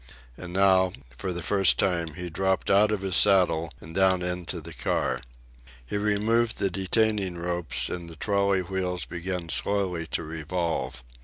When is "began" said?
9.05-9.49